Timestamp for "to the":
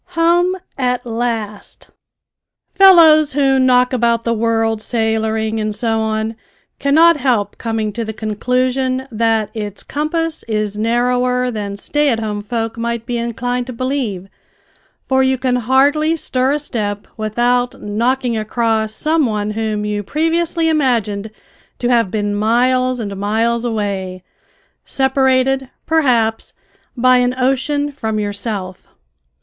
7.93-8.11